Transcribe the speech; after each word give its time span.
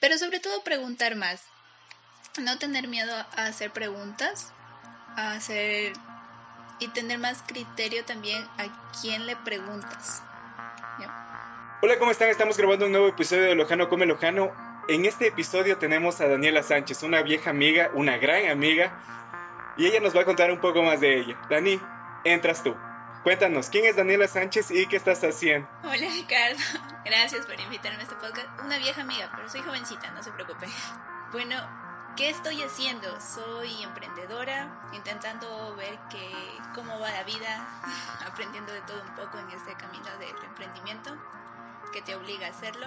Pero 0.00 0.16
sobre 0.18 0.40
todo 0.40 0.62
preguntar 0.62 1.16
más. 1.16 1.42
No 2.40 2.58
tener 2.58 2.86
miedo 2.86 3.12
a 3.14 3.46
hacer 3.46 3.72
preguntas, 3.72 4.52
a 5.16 5.32
hacer 5.32 5.92
y 6.78 6.88
tener 6.88 7.18
más 7.18 7.42
criterio 7.46 8.04
también 8.04 8.42
a 8.58 8.92
quién 9.00 9.26
le 9.26 9.34
preguntas. 9.36 10.22
Hola, 11.82 11.98
¿cómo 11.98 12.10
están? 12.10 12.28
Estamos 12.28 12.56
grabando 12.56 12.86
un 12.86 12.92
nuevo 12.92 13.08
episodio 13.08 13.42
de 13.42 13.54
Lojano 13.54 13.88
Come 13.88 14.06
Lojano. 14.06 14.52
En 14.88 15.04
este 15.04 15.28
episodio 15.28 15.78
tenemos 15.78 16.20
a 16.20 16.28
Daniela 16.28 16.62
Sánchez, 16.62 17.02
una 17.02 17.22
vieja 17.22 17.50
amiga, 17.50 17.90
una 17.94 18.16
gran 18.18 18.48
amiga, 18.48 19.74
y 19.76 19.86
ella 19.86 20.00
nos 20.00 20.16
va 20.16 20.22
a 20.22 20.24
contar 20.24 20.50
un 20.50 20.60
poco 20.60 20.82
más 20.82 21.00
de 21.00 21.18
ella. 21.18 21.38
Dani, 21.50 21.80
entras 22.24 22.62
tú. 22.62 22.74
Cuéntanos, 23.22 23.68
¿quién 23.68 23.84
es 23.84 23.96
Daniela 23.96 24.28
Sánchez 24.28 24.70
y 24.70 24.86
qué 24.86 24.96
estás 24.96 25.24
haciendo? 25.24 25.68
Hola 25.82 26.08
Ricardo, 26.12 26.56
gracias 27.04 27.46
por 27.46 27.58
invitarme 27.60 27.98
a 27.98 28.02
este 28.02 28.14
podcast. 28.14 28.46
Una 28.64 28.78
vieja 28.78 29.02
amiga, 29.02 29.30
pero 29.34 29.48
soy 29.48 29.60
jovencita, 29.60 30.10
no 30.12 30.22
se 30.22 30.30
preocupe. 30.30 30.66
Bueno, 31.32 31.56
¿qué 32.16 32.30
estoy 32.30 32.62
haciendo? 32.62 33.20
Soy 33.20 33.82
emprendedora, 33.82 34.88
intentando 34.92 35.74
ver 35.74 35.98
que, 36.10 36.30
cómo 36.76 37.00
va 37.00 37.10
la 37.10 37.24
vida, 37.24 37.66
aprendiendo 38.26 38.72
de 38.72 38.82
todo 38.82 39.02
un 39.02 39.14
poco 39.16 39.36
en 39.38 39.50
este 39.50 39.74
camino 39.74 40.08
del 40.18 40.44
emprendimiento 40.44 41.16
que 41.92 42.02
te 42.02 42.14
obliga 42.14 42.46
a 42.46 42.50
hacerlo. 42.50 42.86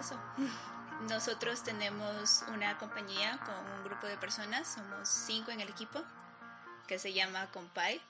Eso. 0.00 0.18
Nosotros 1.10 1.62
tenemos 1.62 2.42
una 2.48 2.78
compañía 2.78 3.38
con 3.44 3.72
un 3.74 3.84
grupo 3.84 4.06
de 4.06 4.16
personas, 4.16 4.66
somos 4.66 5.06
cinco 5.06 5.50
en 5.50 5.60
el 5.60 5.68
equipo, 5.68 6.02
que 6.86 6.98
se 6.98 7.12
llama 7.12 7.46
Compay 7.52 8.00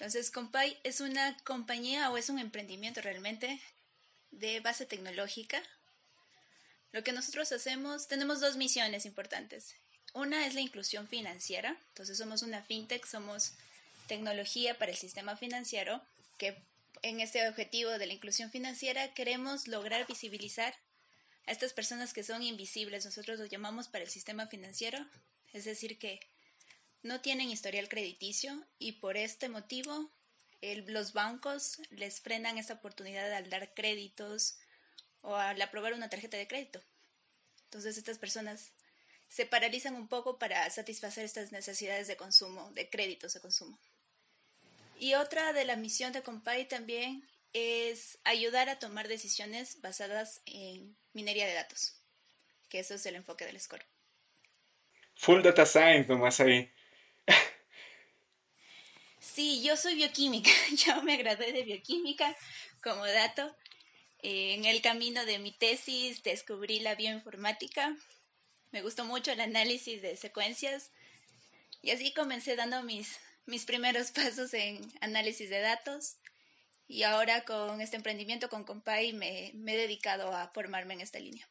entonces, 0.00 0.30
Compay 0.30 0.78
es 0.82 1.02
una 1.02 1.36
compañía 1.44 2.10
o 2.10 2.16
es 2.16 2.30
un 2.30 2.38
emprendimiento 2.38 3.02
realmente 3.02 3.60
de 4.30 4.60
base 4.60 4.86
tecnológica. 4.86 5.62
Lo 6.92 7.04
que 7.04 7.12
nosotros 7.12 7.52
hacemos, 7.52 8.08
tenemos 8.08 8.40
dos 8.40 8.56
misiones 8.56 9.04
importantes. 9.04 9.74
Una 10.14 10.46
es 10.46 10.54
la 10.54 10.62
inclusión 10.62 11.06
financiera, 11.06 11.76
entonces 11.88 12.16
somos 12.16 12.40
una 12.40 12.62
fintech, 12.62 13.04
somos 13.04 13.52
tecnología 14.06 14.78
para 14.78 14.90
el 14.90 14.96
sistema 14.96 15.36
financiero, 15.36 16.02
que 16.38 16.56
en 17.02 17.20
este 17.20 17.46
objetivo 17.46 17.90
de 17.90 18.06
la 18.06 18.14
inclusión 18.14 18.50
financiera 18.50 19.12
queremos 19.12 19.68
lograr 19.68 20.06
visibilizar 20.06 20.74
a 21.44 21.52
estas 21.52 21.74
personas 21.74 22.14
que 22.14 22.24
son 22.24 22.42
invisibles, 22.42 23.04
nosotros 23.04 23.38
los 23.38 23.50
llamamos 23.50 23.88
para 23.88 24.04
el 24.04 24.10
sistema 24.10 24.46
financiero, 24.46 24.98
es 25.52 25.66
decir, 25.66 25.98
que 25.98 26.20
no 27.02 27.20
tienen 27.20 27.50
historial 27.50 27.88
crediticio 27.88 28.66
y 28.78 28.92
por 28.92 29.16
este 29.16 29.48
motivo 29.48 30.10
los 30.86 31.12
bancos 31.12 31.80
les 31.90 32.20
frenan 32.20 32.58
esta 32.58 32.74
oportunidad 32.74 33.32
al 33.32 33.48
dar 33.48 33.72
créditos 33.74 34.58
o 35.22 35.34
al 35.34 35.60
aprobar 35.62 35.94
una 35.94 36.10
tarjeta 36.10 36.36
de 36.36 36.46
crédito. 36.46 36.82
Entonces 37.64 37.96
estas 37.96 38.18
personas 38.18 38.72
se 39.28 39.46
paralizan 39.46 39.94
un 39.94 40.08
poco 40.08 40.38
para 40.38 40.68
satisfacer 40.70 41.24
estas 41.24 41.52
necesidades 41.52 42.08
de 42.08 42.16
consumo, 42.16 42.70
de 42.72 42.90
créditos 42.90 43.32
de 43.34 43.40
consumo. 43.40 43.78
Y 44.98 45.14
otra 45.14 45.52
de 45.52 45.64
la 45.64 45.76
misión 45.76 46.12
de 46.12 46.22
Compay 46.22 46.68
también 46.68 47.26
es 47.52 48.18
ayudar 48.24 48.68
a 48.68 48.78
tomar 48.78 49.08
decisiones 49.08 49.80
basadas 49.80 50.42
en 50.46 50.96
minería 51.14 51.46
de 51.46 51.54
datos, 51.54 51.94
que 52.68 52.80
eso 52.80 52.94
es 52.94 53.06
el 53.06 53.14
enfoque 53.14 53.46
del 53.46 53.58
score. 53.58 53.84
Full 55.14 55.42
data 55.42 55.64
science 55.64 56.08
nomás 56.08 56.40
ahí. 56.40 56.70
Sí, 59.20 59.62
yo 59.62 59.76
soy 59.76 59.94
bioquímica. 59.96 60.50
Yo 60.86 61.02
me 61.02 61.18
gradué 61.18 61.52
de 61.52 61.62
bioquímica 61.62 62.34
como 62.82 63.06
dato. 63.06 63.54
Eh, 64.22 64.54
en 64.54 64.64
el 64.64 64.80
camino 64.80 65.24
de 65.26 65.38
mi 65.38 65.52
tesis 65.52 66.22
descubrí 66.22 66.80
la 66.80 66.94
bioinformática. 66.94 67.94
Me 68.72 68.82
gustó 68.82 69.04
mucho 69.04 69.30
el 69.30 69.40
análisis 69.40 70.00
de 70.00 70.16
secuencias. 70.16 70.90
Y 71.82 71.90
así 71.90 72.12
comencé 72.14 72.56
dando 72.56 72.82
mis, 72.82 73.18
mis 73.44 73.66
primeros 73.66 74.10
pasos 74.12 74.54
en 74.54 74.80
análisis 75.02 75.50
de 75.50 75.60
datos. 75.60 76.16
Y 76.88 77.02
ahora 77.02 77.44
con 77.44 77.80
este 77.82 77.96
emprendimiento 77.96 78.48
con 78.48 78.64
Compay 78.64 79.12
me, 79.12 79.52
me 79.54 79.74
he 79.74 79.76
dedicado 79.76 80.34
a 80.34 80.48
formarme 80.48 80.94
en 80.94 81.02
esta 81.02 81.18
línea. 81.18 81.46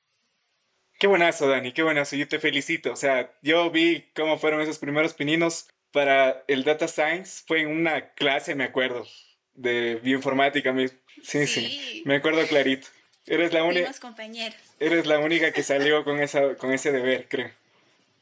Qué 0.98 1.08
buenazo, 1.08 1.48
Dani, 1.48 1.72
qué 1.72 1.84
buenazo. 1.84 2.16
Yo 2.16 2.28
te 2.28 2.40
felicito. 2.40 2.92
O 2.92 2.96
sea, 2.96 3.32
yo 3.42 3.70
vi 3.70 4.12
cómo 4.16 4.38
fueron 4.38 4.60
esos 4.60 4.80
primeros 4.80 5.14
pininos 5.14 5.68
para 5.92 6.44
el 6.48 6.64
Data 6.64 6.88
Science. 6.88 7.44
Fue 7.46 7.62
en 7.62 7.68
una 7.68 8.10
clase, 8.12 8.56
me 8.56 8.64
acuerdo, 8.66 9.08
de 9.54 9.96
bioinformática 9.96 10.72
mismo. 10.72 10.98
Sí, 11.24 11.48
sí, 11.48 12.04
me 12.06 12.16
acuerdo 12.16 12.46
clarito. 12.48 12.88
Eres 13.26 13.54
la 13.54 13.64
única. 13.64 13.92
Eres 14.80 15.06
la 15.06 15.20
única 15.20 15.52
que 15.52 15.64
salió 15.64 16.04
con, 16.06 16.22
esa, 16.22 16.56
con 16.56 16.74
ese 16.74 16.92
deber, 16.92 17.28
creo. 17.28 17.52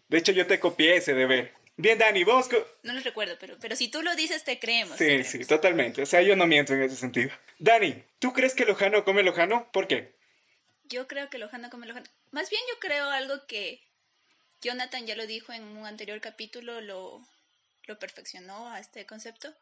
De 0.10 0.18
hecho, 0.18 0.32
yo 0.32 0.48
te 0.48 0.60
copié 0.60 0.98
ese 0.98 1.14
deber. 1.14 1.54
Bien, 1.78 2.00
Dani, 2.00 2.24
vos... 2.24 2.50
No 2.82 2.94
lo 2.94 3.02
recuerdo, 3.02 3.38
pero, 3.40 3.56
pero 3.62 3.76
si 3.76 3.88
tú 3.88 4.02
lo 4.02 4.16
dices, 4.16 4.44
te 4.44 4.58
creemos. 4.58 4.98
Sí, 4.98 5.24
sí, 5.24 5.46
totalmente. 5.46 6.02
O 6.02 6.06
sea, 6.08 6.24
yo 6.24 6.36
no 6.36 6.48
miento 6.48 6.74
en 6.74 6.82
ese 6.82 6.96
sentido. 6.96 7.30
Dani, 7.60 8.04
¿tú 8.20 8.34
crees 8.34 8.56
que 8.56 8.66
Lojano 8.66 9.04
come 9.04 9.22
Lojano? 9.22 9.70
¿Por 9.72 9.88
qué? 9.88 10.16
Yo 10.86 11.08
creo 11.08 11.30
que 11.30 11.38
Lojano 11.38 11.70
come 11.70 11.86
Lojano. 11.86 12.08
Más 12.32 12.50
bien 12.50 12.62
yo 12.70 12.80
creo 12.80 13.10
algo 13.10 13.46
que 13.46 13.82
Jonathan 14.62 15.06
ya 15.06 15.16
lo 15.16 15.28
dijo 15.28 15.54
en 15.54 15.64
un 15.64 15.86
anterior 15.86 16.20
capítulo, 16.20 16.82
lo, 16.82 17.22
lo 17.88 17.98
perfeccionó 17.98 18.70
a 18.70 18.80
este 18.80 19.06
concepto. 19.06 19.54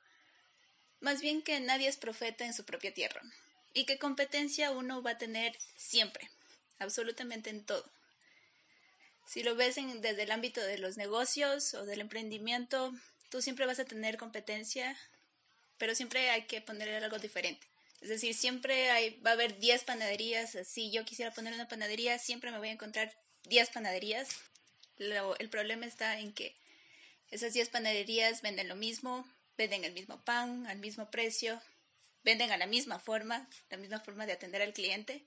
Más 0.99 1.21
bien 1.21 1.41
que 1.41 1.59
nadie 1.59 1.87
es 1.87 1.97
profeta 1.97 2.45
en 2.45 2.53
su 2.53 2.65
propia 2.65 2.93
tierra 2.93 3.21
y 3.73 3.85
que 3.85 3.99
competencia 3.99 4.71
uno 4.71 5.01
va 5.01 5.11
a 5.11 5.17
tener 5.17 5.57
siempre, 5.75 6.29
absolutamente 6.79 7.49
en 7.49 7.65
todo. 7.65 7.89
Si 9.27 9.43
lo 9.43 9.55
ves 9.55 9.75
desde 9.75 10.23
el 10.23 10.31
ámbito 10.31 10.61
de 10.61 10.77
los 10.77 10.97
negocios 10.97 11.73
o 11.73 11.85
del 11.85 12.01
emprendimiento, 12.01 12.93
tú 13.29 13.41
siempre 13.41 13.65
vas 13.65 13.79
a 13.79 13.85
tener 13.85 14.17
competencia, 14.17 14.97
pero 15.77 15.95
siempre 15.95 16.29
hay 16.29 16.43
que 16.43 16.61
poner 16.61 17.03
algo 17.03 17.17
diferente. 17.19 17.65
Es 18.01 18.09
decir, 18.09 18.35
siempre 18.35 18.91
hay, 18.91 19.19
va 19.21 19.31
a 19.31 19.33
haber 19.33 19.57
10 19.57 19.83
panaderías. 19.83 20.55
Si 20.65 20.91
yo 20.91 21.05
quisiera 21.05 21.31
poner 21.33 21.53
una 21.53 21.67
panadería, 21.67 22.19
siempre 22.19 22.51
me 22.51 22.59
voy 22.59 22.69
a 22.69 22.73
encontrar 22.73 23.11
10 23.45 23.69
panaderías. 23.71 24.29
el 24.97 25.49
problema 25.49 25.85
está 25.85 26.19
en 26.19 26.31
que 26.33 26.55
esas 27.31 27.53
10 27.53 27.69
panaderías 27.69 28.41
venden 28.41 28.67
lo 28.67 28.75
mismo, 28.75 29.27
venden 29.57 29.83
el 29.83 29.93
mismo 29.93 30.23
pan, 30.23 30.67
al 30.67 30.77
mismo 30.77 31.09
precio, 31.09 31.61
venden 32.23 32.51
a 32.51 32.57
la 32.57 32.67
misma 32.67 32.99
forma, 32.99 33.47
la 33.69 33.77
misma 33.77 33.99
forma 33.99 34.25
de 34.25 34.33
atender 34.33 34.61
al 34.61 34.73
cliente. 34.73 35.25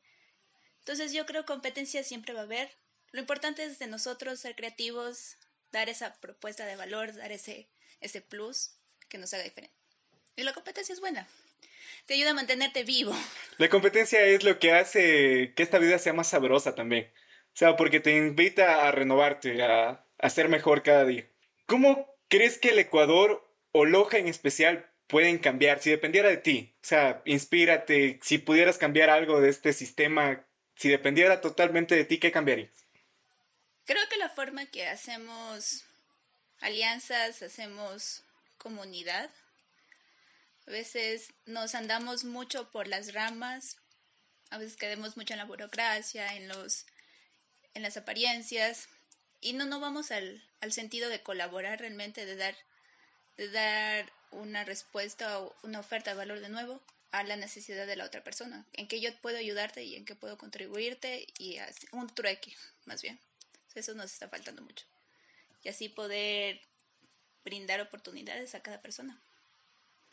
Entonces 0.81 1.13
yo 1.13 1.27
creo 1.27 1.43
que 1.43 1.53
competencia 1.53 2.03
siempre 2.03 2.35
va 2.35 2.41
a 2.41 2.45
haber. 2.45 2.71
Lo 3.13 3.21
importante 3.21 3.65
es 3.65 3.79
de 3.79 3.87
nosotros 3.87 4.41
ser 4.41 4.55
creativos, 4.55 5.37
dar 5.71 5.89
esa 5.89 6.15
propuesta 6.21 6.67
de 6.67 6.77
valor, 6.77 7.15
dar 7.15 7.33
ese, 7.33 7.69
ese 8.01 8.21
plus 8.21 8.73
que 9.09 9.19
nos 9.19 9.33
haga 9.35 9.45
diferente. 9.45 9.75
Y 10.37 10.43
la 10.43 10.53
competencia 10.53 10.93
es 10.93 11.01
buena. 11.01 11.27
Te 12.07 12.15
ayuda 12.15 12.31
a 12.31 12.35
mantenerte 12.35 12.85
vivo. 12.85 13.15
La 13.59 13.69
competencia 13.69 14.23
es 14.23 14.45
lo 14.45 14.59
que 14.59 14.73
hace 14.73 15.53
que 15.55 15.63
esta 15.63 15.79
vida 15.79 15.99
sea 15.99 16.13
más 16.13 16.29
sabrosa 16.29 16.75
también. 16.75 17.11
O 17.55 17.57
sea, 17.59 17.77
porque 17.77 18.01
te 18.01 18.17
invita 18.17 18.87
a 18.87 18.93
renovarte, 18.93 19.63
a, 19.63 20.05
a 20.19 20.31
ser 20.31 20.49
mejor 20.49 20.83
cada 20.83 21.05
día. 21.05 21.29
¿Cómo 21.69 22.11
crees 22.29 22.57
que 22.57 22.71
el 22.71 22.79
Ecuador 22.79 23.47
o 23.73 23.85
Loja 23.85 24.17
en 24.17 24.27
especial 24.27 24.91
pueden 25.07 25.37
cambiar 25.37 25.83
si 25.83 25.91
dependiera 25.91 26.31
de 26.31 26.39
ti? 26.39 26.75
O 26.83 26.87
sea, 26.87 27.21
inspírate, 27.27 28.19
si 28.23 28.39
pudieras 28.39 28.79
cambiar 28.79 29.11
algo 29.11 29.43
de 29.43 29.51
este 29.51 29.75
sistema, 29.75 30.43
si 30.77 30.89
dependiera 30.89 31.43
totalmente 31.43 31.95
de 31.95 32.07
ti, 32.07 32.19
¿qué 32.19 32.33
cambiarías? 32.33 32.73
Creo 33.85 34.03
que 34.09 34.17
la 34.17 34.31
forma 34.31 34.65
que 34.65 34.87
hacemos 34.87 35.85
alianzas, 36.61 37.43
hacemos 37.43 38.25
comunidad, 38.57 39.29
a 40.67 40.71
veces 40.71 41.35
nos 41.45 41.75
andamos 41.75 42.25
mucho 42.25 42.71
por 42.71 42.89
las 42.89 43.13
ramas, 43.13 43.77
a 44.49 44.57
veces 44.57 44.79
quedamos 44.79 45.19
mucho 45.19 45.35
en 45.35 45.39
la 45.41 45.45
burocracia, 45.45 46.35
en 46.35 46.49
los 46.49 46.87
en 47.75 47.83
las 47.83 47.99
apariencias 47.99 48.89
y 49.41 49.53
no, 49.53 49.67
no 49.67 49.81
vamos 49.81 50.11
al, 50.11 50.43
al 50.61 50.73
sentido 50.73 51.09
de 51.09 51.23
colaborar 51.23 51.81
realmente, 51.81 52.27
de 52.27 52.37
dar, 52.37 52.57
de 53.37 53.51
dar 53.51 54.13
una 54.31 54.65
respuesta 54.65 55.41
o 55.41 55.55
una 55.63 55.81
oferta 55.81 56.11
de 56.11 56.17
valor 56.17 56.41
de 56.41 56.49
nuevo 56.49 56.81
a 57.11 57.23
la 57.23 57.37
necesidad 57.37 57.87
de 57.87 57.97
la 57.97 58.05
otra 58.05 58.23
persona, 58.23 58.67
en 58.75 58.87
que 58.87 59.01
yo 59.01 59.11
puedo 59.23 59.39
ayudarte 59.39 59.83
y 59.83 59.97
en 59.97 60.05
que 60.05 60.15
puedo 60.15 60.37
contribuirte 60.37 61.27
y 61.39 61.59
un 61.93 62.09
trueque, 62.09 62.53
más 62.85 63.03
bien. 63.03 63.19
Eso 63.75 63.95
nos 63.95 64.13
está 64.13 64.29
faltando 64.29 64.63
mucho. 64.63 64.85
Y 65.63 65.69
así 65.69 65.89
poder 65.89 66.61
brindar 67.45 67.81
oportunidades 67.81 68.55
a 68.55 68.63
cada 68.63 68.81
persona. 68.83 69.19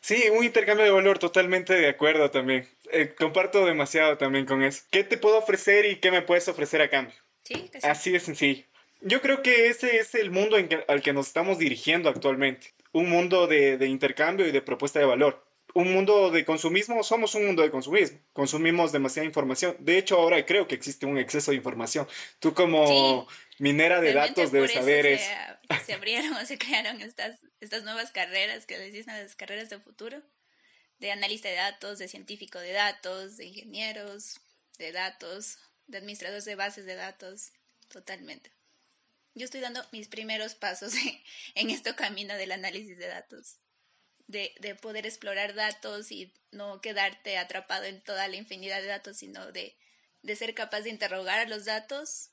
Sí, 0.00 0.28
un 0.30 0.44
intercambio 0.44 0.84
de 0.84 0.90
valor, 0.90 1.18
totalmente 1.18 1.74
de 1.74 1.88
acuerdo 1.88 2.30
también. 2.30 2.68
Eh, 2.92 3.14
comparto 3.14 3.66
demasiado 3.66 4.16
también 4.16 4.46
con 4.46 4.62
eso. 4.62 4.84
¿Qué 4.90 5.04
te 5.04 5.18
puedo 5.18 5.38
ofrecer 5.38 5.84
y 5.84 5.96
qué 5.96 6.10
me 6.10 6.22
puedes 6.22 6.46
ofrecer 6.48 6.80
a 6.80 6.88
cambio? 6.88 7.14
Sí, 7.42 7.70
Así 7.82 8.12
de 8.12 8.20
sencillo. 8.20 8.64
Yo 9.00 9.20
creo 9.20 9.42
que 9.42 9.68
ese 9.68 9.98
es 9.98 10.14
el 10.14 10.30
mundo 10.30 10.56
al 10.88 11.02
que 11.02 11.12
nos 11.12 11.28
estamos 11.28 11.58
dirigiendo 11.58 12.08
actualmente. 12.08 12.74
Un 12.92 13.10
mundo 13.10 13.46
de, 13.46 13.86
intercambio 13.86 14.46
y 14.46 14.52
de 14.52 14.62
propuesta 14.62 14.98
de 14.98 15.04
valor. 15.04 15.44
un 15.74 15.92
mundo 15.92 16.30
de 16.30 16.44
consumismo, 16.46 17.02
somos 17.02 17.34
un 17.34 17.46
mundo 17.46 17.62
de 17.62 17.70
consumismo. 17.70 18.18
Consumimos 18.32 18.92
demasiada 18.92 19.26
información. 19.26 19.76
De 19.78 19.98
hecho, 19.98 20.16
ahora 20.16 20.44
creo 20.46 20.66
que 20.66 20.74
existe 20.74 21.04
un 21.04 21.18
exceso 21.18 21.50
de 21.50 21.58
información. 21.58 22.08
Tú 22.40 22.54
como 22.54 23.28
minera 23.58 24.00
de 24.00 24.14
datos 24.14 24.52
debes 24.52 24.72
saber 24.72 25.06
eso. 25.06 25.30
Se, 25.84 25.92
abrieron 25.92 26.32
o 26.32 26.44
se 26.46 26.56
crearon 26.56 27.00
estas, 27.02 27.38
estas 27.60 27.84
nuevas 27.84 28.10
carreras 28.10 28.64
que 28.64 28.78
les 28.78 28.92
dicen 28.92 29.14
las 29.14 29.36
carreras 29.36 29.68
de 29.68 29.78
futuro, 29.78 30.22
de 30.98 31.12
analista 31.12 31.48
de 31.48 31.56
datos, 31.56 31.98
de 31.98 32.08
científico 32.08 32.58
de 32.58 32.72
datos, 32.72 33.36
de 33.36 33.46
ingenieros 33.46 34.40
de 34.78 34.92
datos, 34.92 35.58
de 35.86 35.98
administradores 35.98 36.44
de 36.44 36.54
bases 36.54 36.86
de 36.86 36.94
datos, 36.94 37.52
totalmente. 37.88 38.55
Yo 39.36 39.44
estoy 39.44 39.60
dando 39.60 39.86
mis 39.92 40.08
primeros 40.08 40.56
pasos 40.56 40.94
en 41.54 41.70
este 41.70 41.94
camino 41.94 42.34
del 42.36 42.50
análisis 42.50 42.98
de 42.98 43.06
datos 43.06 43.58
de, 44.28 44.52
de, 44.60 44.74
poder 44.74 45.06
explorar 45.06 45.54
datos 45.54 46.10
y 46.10 46.32
no 46.50 46.80
quedarte 46.80 47.38
atrapado 47.38 47.84
en 47.84 48.00
toda 48.02 48.26
la 48.28 48.36
infinidad 48.36 48.80
de 48.80 48.88
datos, 48.88 49.18
sino 49.18 49.52
de, 49.52 49.76
de 50.22 50.36
ser 50.36 50.54
capaz 50.54 50.80
de 50.80 50.90
interrogar 50.90 51.38
a 51.38 51.48
los 51.48 51.64
datos 51.64 52.30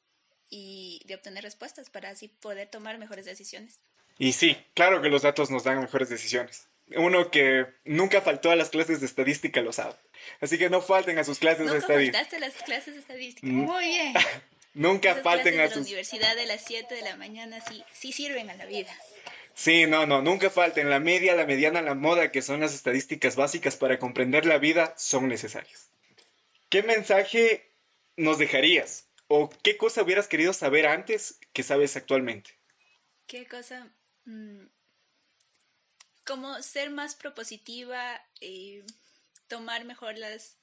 y 0.49 1.01
de 1.05 1.15
obtener 1.15 1.43
respuestas 1.43 1.89
para 1.89 2.09
así 2.09 2.27
poder 2.27 2.69
tomar 2.69 2.97
mejores 2.97 3.25
decisiones. 3.25 3.79
Y 4.17 4.33
sí, 4.33 4.57
claro 4.73 5.01
que 5.01 5.09
los 5.09 5.23
datos 5.23 5.49
nos 5.49 5.63
dan 5.63 5.79
mejores 5.79 6.09
decisiones. 6.09 6.67
Uno 6.95 7.31
que 7.31 7.65
nunca 7.85 8.21
faltó 8.21 8.51
a 8.51 8.55
las 8.55 8.69
clases 8.69 8.99
de 8.99 9.05
estadística 9.05 9.61
lo 9.61 9.71
sabe. 9.71 9.95
Así 10.41 10.57
que 10.57 10.69
no 10.69 10.81
falten 10.81 11.17
a 11.17 11.23
sus 11.23 11.39
clases 11.39 11.71
de 11.71 11.77
estadística. 11.77 12.17
faltaste 12.17 12.35
a 12.37 12.39
las 12.39 12.53
clases 12.63 12.93
de 12.93 12.99
estadística. 12.99 13.47
Mm. 13.47 13.65
Muy 13.65 13.85
bien. 13.85 14.13
nunca 14.73 15.15
falten 15.15 15.59
a 15.59 15.67
sus... 15.67 15.77
la 15.77 15.81
universidad 15.83 16.35
de 16.35 16.45
las 16.45 16.63
7 16.65 16.93
de 16.93 17.01
la 17.01 17.15
mañana 17.15 17.61
sí, 17.61 17.83
sí 17.91 18.11
sirven 18.11 18.49
a 18.49 18.55
la 18.55 18.65
vida. 18.65 18.95
Sí, 19.53 19.85
no, 19.85 20.05
no, 20.05 20.21
nunca 20.21 20.49
falten. 20.49 20.89
La 20.89 20.99
media, 20.99 21.35
la 21.35 21.45
mediana, 21.45 21.81
la 21.81 21.93
moda, 21.93 22.31
que 22.31 22.41
son 22.41 22.61
las 22.61 22.73
estadísticas 22.73 23.35
básicas 23.35 23.75
para 23.75 23.99
comprender 23.99 24.45
la 24.45 24.57
vida, 24.57 24.93
son 24.97 25.27
necesarias. 25.27 25.89
¿Qué 26.69 26.81
mensaje 26.81 27.69
nos 28.17 28.39
dejarías? 28.39 29.05
¿O 29.27 29.49
qué 29.49 29.77
cosa 29.77 30.01
hubieras 30.01 30.27
querido 30.27 30.53
saber 30.53 30.87
antes 30.87 31.39
que 31.53 31.63
sabes 31.63 31.95
actualmente? 31.95 32.51
¿Qué 33.27 33.47
cosa? 33.47 33.87
Mm, 34.25 34.65
como 36.25 36.61
ser 36.61 36.89
más 36.89 37.15
propositiva, 37.15 38.21
y 38.39 38.79
eh, 38.79 38.83
tomar 39.47 39.85
mejor 39.85 40.17
las 40.17 40.55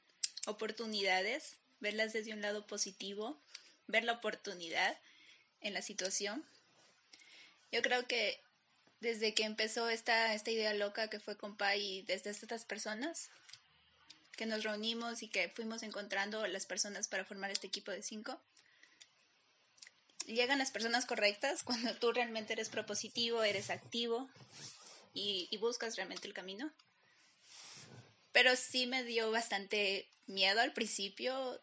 oportunidades, 0.47 1.57
verlas 1.81 2.12
desde 2.12 2.33
un 2.33 2.43
lado 2.43 2.67
positivo, 2.67 3.41
ver 3.91 4.05
la 4.05 4.13
oportunidad 4.13 4.97
en 5.61 5.75
la 5.75 5.83
situación. 5.83 6.45
Yo 7.73 7.83
creo 7.83 8.07
que 8.07 8.41
desde 9.01 9.35
que 9.35 9.45
empezó 9.45 9.89
esta, 9.89 10.35
esta 10.35 10.51
idea 10.51 10.75
loca 10.75 11.09
que 11.09 11.21
fue 11.21 11.37
compa 11.37 11.77
y 11.77 12.03
desde 12.03 12.31
estas 12.31 12.65
personas 12.65 13.31
que 14.37 14.47
nos 14.47 14.63
reunimos 14.63 15.23
y 15.23 15.29
que 15.29 15.49
fuimos 15.49 15.83
encontrando 15.83 16.47
las 16.47 16.67
personas 16.67 17.09
para 17.09 17.25
formar 17.25 17.51
este 17.51 17.67
equipo 17.67 17.91
de 17.91 18.03
cinco. 18.03 18.41
Llegan 20.27 20.59
las 20.59 20.71
personas 20.71 21.07
correctas 21.07 21.63
cuando 21.65 21.95
tú 21.97 22.13
realmente 22.13 22.53
eres 22.53 22.69
propositivo, 22.69 23.43
eres 23.43 23.71
activo 23.71 24.29
y, 25.15 25.49
y 25.51 25.57
buscas 25.59 25.97
realmente 25.97 26.27
el 26.27 26.35
camino. 26.35 26.71
Pero 28.33 28.55
sí 28.57 28.87
me 28.87 29.03
dio 29.03 29.31
bastante 29.31 30.09
miedo 30.27 30.61
al 30.61 30.73
principio 30.73 31.61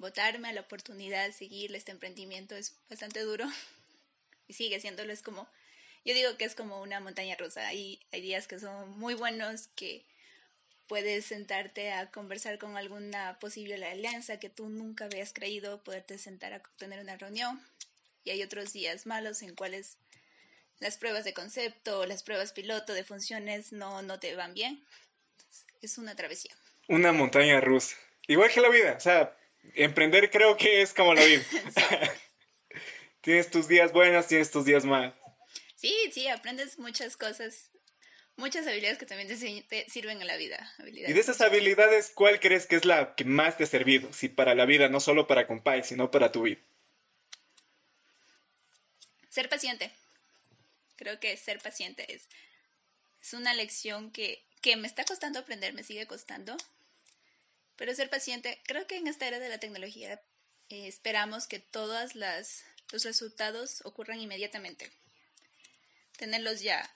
votarme 0.00 0.48
a 0.48 0.52
la 0.52 0.62
oportunidad, 0.62 1.30
seguirle 1.30 1.78
este 1.78 1.92
emprendimiento 1.92 2.56
es 2.56 2.74
bastante 2.88 3.20
duro 3.20 3.46
y 4.48 4.54
sigue 4.54 4.80
siéndolo, 4.80 5.12
es 5.12 5.22
como 5.22 5.48
yo 6.04 6.14
digo 6.14 6.36
que 6.36 6.44
es 6.44 6.54
como 6.54 6.80
una 6.80 6.98
montaña 7.00 7.36
rusa. 7.36 7.66
Hay, 7.66 8.00
hay 8.10 8.22
días 8.22 8.48
que 8.48 8.58
son 8.58 8.98
muy 8.98 9.14
buenos, 9.14 9.68
que 9.76 10.06
puedes 10.86 11.26
sentarte 11.26 11.92
a 11.92 12.10
conversar 12.10 12.58
con 12.58 12.76
alguna 12.76 13.38
posible 13.38 13.84
alianza 13.84 14.40
que 14.40 14.48
tú 14.48 14.68
nunca 14.70 15.04
habías 15.04 15.32
creído, 15.32 15.82
poderte 15.84 16.16
sentar 16.18 16.54
a 16.54 16.62
tener 16.78 17.00
una 17.00 17.16
reunión. 17.16 17.62
Y 18.24 18.30
hay 18.30 18.42
otros 18.42 18.72
días 18.72 19.06
malos 19.06 19.42
en 19.42 19.54
cuales 19.54 19.98
las 20.78 20.96
pruebas 20.96 21.24
de 21.24 21.34
concepto, 21.34 22.06
las 22.06 22.22
pruebas 22.22 22.52
piloto 22.52 22.94
de 22.94 23.04
funciones 23.04 23.72
no, 23.72 24.00
no 24.00 24.18
te 24.18 24.34
van 24.34 24.54
bien. 24.54 24.82
Es 25.82 25.98
una 25.98 26.16
travesía. 26.16 26.56
Una 26.88 27.12
montaña 27.12 27.60
rusa. 27.60 27.94
Igual 28.26 28.50
que 28.50 28.60
la 28.60 28.70
vida. 28.70 28.94
O 28.96 29.00
sea, 29.00 29.36
emprender 29.74 30.30
creo 30.30 30.56
que 30.56 30.82
es 30.82 30.92
como 30.92 31.14
la 31.14 31.24
vida. 31.24 31.44
tienes 33.20 33.50
tus 33.50 33.68
días 33.68 33.92
buenos, 33.92 34.26
tienes 34.26 34.50
tus 34.50 34.64
días 34.64 34.84
malos. 34.84 35.14
Sí, 35.76 35.94
sí, 36.12 36.28
aprendes 36.28 36.78
muchas 36.78 37.16
cosas, 37.16 37.70
muchas 38.36 38.66
habilidades 38.66 38.98
que 38.98 39.06
también 39.06 39.28
te, 39.66 39.88
sirven 39.88 40.20
en 40.20 40.26
la 40.26 40.36
vida. 40.36 40.70
Y 40.84 41.12
de 41.12 41.20
esas 41.20 41.40
habilidades, 41.40 42.10
¿cuál 42.14 42.38
crees 42.38 42.66
que 42.66 42.76
es 42.76 42.84
la 42.84 43.14
que 43.14 43.24
más 43.24 43.56
te 43.56 43.64
ha 43.64 43.66
servido? 43.66 44.12
Si 44.12 44.28
para 44.28 44.54
la 44.54 44.66
vida, 44.66 44.88
no 44.88 45.00
solo 45.00 45.26
para 45.26 45.46
Compay, 45.46 45.82
sino 45.82 46.10
para 46.10 46.32
tu 46.32 46.42
vida. 46.42 46.60
Ser 49.30 49.48
paciente. 49.48 49.90
Creo 50.96 51.18
que 51.18 51.34
ser 51.38 51.60
paciente 51.60 52.12
es, 52.12 52.28
es 53.22 53.32
una 53.32 53.54
lección 53.54 54.10
que, 54.10 54.44
que 54.60 54.76
me 54.76 54.86
está 54.86 55.04
costando 55.04 55.38
aprender, 55.38 55.72
me 55.72 55.82
sigue 55.82 56.06
costando. 56.06 56.56
Pero 57.80 57.94
ser 57.94 58.10
paciente, 58.10 58.60
creo 58.66 58.86
que 58.86 58.98
en 58.98 59.06
esta 59.06 59.26
era 59.26 59.38
de 59.38 59.48
la 59.48 59.56
tecnología 59.56 60.20
eh, 60.68 60.86
esperamos 60.86 61.46
que 61.46 61.60
todos 61.60 62.14
los 62.14 62.62
resultados 62.92 63.80
ocurran 63.86 64.20
inmediatamente 64.20 64.92
tenerlos 66.18 66.60
ya. 66.60 66.94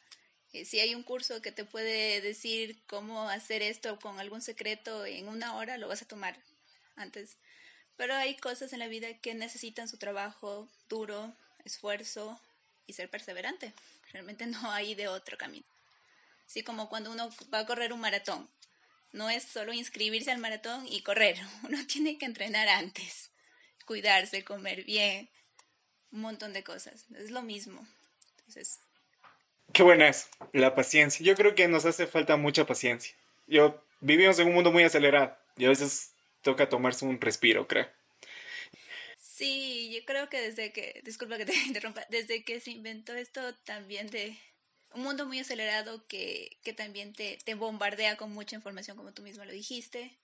Eh, 0.53 0.67
si 0.67 0.81
hay 0.81 0.95
un 0.95 1.03
curso 1.03 1.41
que 1.41 1.53
te 1.53 1.65
puede 1.65 2.21
decir 2.21 2.85
cómo 2.87 3.31
hacer 3.31 3.63
esto 3.63 3.99
con 3.99 4.21
algún 4.21 4.43
secreto 4.43 5.07
en 5.07 5.27
una 5.27 5.57
hora, 5.57 5.79
lo 5.79 5.89
vas 5.89 6.03
a 6.03 6.07
tomar 6.07 6.37
antes. 6.97 7.39
Pero 7.97 8.15
hay 8.15 8.37
cosas 8.37 8.75
en 8.75 8.81
la 8.81 8.87
vida 8.87 9.09
que 9.23 9.33
necesitan 9.33 9.89
su 9.89 9.97
trabajo 9.97 10.69
duro, 10.91 11.35
esfuerzo 11.65 12.39
y 12.87 12.93
ser 12.93 13.09
perseverante. 13.09 13.73
Realmente 14.13 14.45
no 14.49 14.71
hay 14.71 14.95
de 14.95 15.09
otro 15.09 15.39
camino. 15.39 15.67
Así 16.45 16.63
como 16.63 16.91
cuando 16.91 17.11
uno 17.11 17.31
va 17.53 17.61
a 17.61 17.67
correr 17.67 17.95
un 17.95 18.01
maratón. 18.01 18.51
No 19.15 19.31
es 19.31 19.45
solo 19.45 19.73
inscribirse 19.73 20.33
al 20.33 20.39
maratón 20.39 20.87
y 20.89 21.03
correr. 21.03 21.37
Uno 21.63 21.79
tiene 21.87 22.19
que 22.19 22.27
entrenar 22.27 22.69
antes, 22.69 23.31
cuidarse, 23.87 24.43
comer 24.43 24.85
bien, 24.85 25.31
un 26.11 26.21
montón 26.21 26.53
de 26.53 26.65
cosas. 26.65 27.07
Es 27.17 27.31
lo 27.31 27.41
mismo. 27.41 27.87
Entonces, 28.39 28.81
Qué 29.73 29.83
buena 29.83 30.09
es 30.09 30.29
la 30.53 30.75
paciencia. 30.75 31.25
Yo 31.25 31.35
creo 31.37 31.55
que 31.55 31.69
nos 31.69 31.85
hace 31.85 32.07
falta 32.07 32.37
mucha 32.37 32.67
paciencia. 32.67 33.15
Yo 33.47 33.83
vivimos 34.01 34.39
en 34.39 34.49
un 34.49 34.55
mundo 34.55 34.73
muy 34.73 34.83
acelerado 34.83 35.37
y 35.57 35.65
a 35.65 35.69
veces 35.69 36.13
toca 36.43 36.69
tomarse 36.69 37.05
un 37.05 37.21
respiro, 37.21 37.67
creo. 37.67 37.89
Sí, 39.19 39.93
yo 39.95 40.05
creo 40.05 40.29
que 40.29 40.41
desde 40.41 40.73
que, 40.73 41.01
disculpa 41.05 41.39
que 41.39 41.47
te 41.47 41.55
interrumpa, 41.67 42.05
desde 42.11 42.45
que 42.45 42.61
se 42.61 42.73
inventó 42.73 43.15
esto 43.15 43.55
también 43.65 44.09
de 44.09 44.37
un 44.95 45.03
mundo 45.03 45.27
muy 45.27 45.41
acelerado 45.41 46.07
que, 46.07 46.59
que 46.63 46.73
también 46.73 47.13
te, 47.13 47.39
te 47.45 47.55
bombardea 47.55 48.17
con 48.17 48.33
mucha 48.33 48.57
información, 48.57 48.97
como 48.97 49.13
tú 49.13 49.23
mismo 49.23 49.45
lo 49.45 49.53
dijiste, 49.53 50.17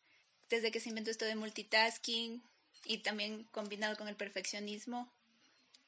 desde 0.49 0.71
que 0.71 0.81
se 0.81 0.89
inventó 0.89 1.11
esto 1.11 1.25
de 1.25 1.37
multitasking 1.37 2.43
y 2.85 2.99
también 2.99 3.45
combinado 3.53 3.97
con 3.97 4.09
el 4.09 4.17
perfeccionismo, 4.17 5.12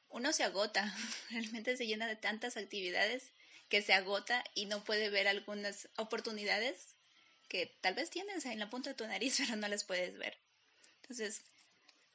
uno 0.09 0.31
se 0.31 0.43
agota, 0.43 0.95
realmente 1.31 1.75
se 1.75 1.87
llena 1.87 2.07
de 2.07 2.15
tantas 2.15 2.57
actividades 2.57 3.31
que 3.69 3.81
se 3.81 3.93
agota 3.93 4.43
y 4.53 4.65
no 4.65 4.83
puede 4.83 5.09
ver 5.09 5.27
algunas 5.27 5.89
oportunidades 5.97 6.95
que 7.47 7.65
tal 7.81 7.95
vez 7.95 8.09
tienes 8.09 8.45
en 8.45 8.59
la 8.59 8.69
punta 8.69 8.91
de 8.91 8.95
tu 8.95 9.07
nariz, 9.07 9.37
pero 9.39 9.55
no 9.55 9.67
las 9.67 9.83
puedes 9.83 10.17
ver. 10.17 10.37
Entonces, 11.01 11.41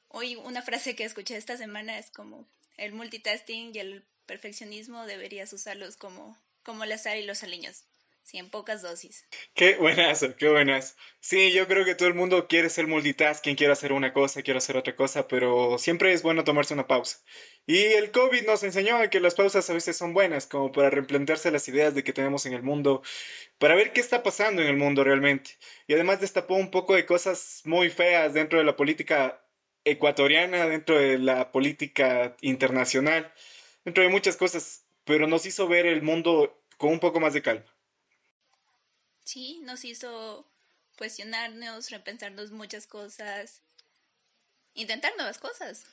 hoy 0.09 0.37
una 0.37 0.63
frase 0.63 0.95
que 0.95 1.05
escuché 1.05 1.37
esta 1.37 1.57
semana 1.57 1.99
es 1.99 2.11
como 2.11 2.49
el 2.77 2.93
multitasking 2.93 3.75
y 3.75 3.79
el 3.79 4.05
perfeccionismo 4.27 5.05
deberías 5.07 5.53
usarlos 5.53 5.97
como, 5.97 6.39
como 6.69 6.85
el 6.85 6.93
azar 6.93 7.17
y 7.17 7.25
los 7.25 7.43
aliños. 7.43 7.87
Sí, 8.25 8.37
en 8.37 8.51
pocas 8.51 8.83
dosis. 8.83 9.27
Qué 9.55 9.77
buenazo, 9.77 10.37
qué 10.37 10.51
buenas. 10.51 10.99
Sí, 11.19 11.51
yo 11.51 11.67
creo 11.67 11.87
que 11.87 11.95
todo 11.95 12.09
el 12.09 12.15
mundo 12.15 12.47
quiere 12.47 12.69
ser 12.69 12.87
multitasking, 12.87 13.57
quiere 13.57 13.73
hacer 13.73 13.91
una 13.91 14.13
cosa, 14.13 14.43
quiere 14.43 14.59
hacer 14.59 14.77
otra 14.77 14.95
cosa, 14.95 15.27
pero 15.29 15.79
siempre 15.79 16.13
es 16.13 16.21
bueno 16.21 16.45
tomarse 16.45 16.75
una 16.75 16.87
pausa. 16.87 17.21
Y 17.67 17.79
el 17.79 18.11
COVID 18.11 18.47
nos 18.47 18.65
enseñó 18.65 18.99
que 19.09 19.21
las 19.21 19.35
pausas 19.35 19.71
a 19.71 19.73
veces 19.73 19.97
son 19.97 20.13
buenas, 20.13 20.47
como 20.47 20.71
para 20.71 20.91
replantearse 20.91 21.51
las 21.51 21.67
ideas 21.69 21.95
de 21.95 22.05
que 22.05 22.13
tenemos 22.13 22.45
en 22.45 22.53
el 22.53 22.63
mundo, 22.63 23.01
para 23.57 23.75
ver 23.75 23.95
qué 23.95 24.03
está 24.03 24.23
pasando 24.23 24.61
en 24.61 24.69
el 24.69 24.77
mundo 24.77 25.05
realmente. 25.05 25.53
Y 25.87 25.95
además 25.95 26.21
destapó 26.21 26.55
un 26.57 26.71
poco 26.71 26.97
de 26.97 27.07
cosas 27.07 27.63
muy 27.65 27.89
feas 27.89 28.35
dentro 28.35 28.59
de 28.59 28.67
la 28.67 28.77
política 28.77 29.43
ecuatoriana, 29.85 30.69
dentro 30.69 30.99
de 30.99 31.19
la 31.19 31.51
política 31.51 32.37
internacional, 32.43 33.33
dentro 33.87 34.03
de 34.03 34.11
muchas 34.11 34.37
cosas, 34.37 34.85
pero 35.05 35.27
nos 35.27 35.47
hizo 35.47 35.67
ver 35.67 35.87
el 35.87 36.03
mundo 36.03 36.58
con 36.79 36.91
un 36.91 37.01
poco 37.01 37.21
más 37.21 37.35
de 37.35 37.43
calma 37.43 37.67
sí, 39.29 39.61
nos 39.63 39.85
hizo 39.85 40.51
cuestionarnos, 40.97 41.91
repensarnos 41.91 42.51
muchas 42.51 42.87
cosas, 42.87 43.61
intentar 44.73 45.13
nuevas 45.17 45.39
cosas. 45.39 45.85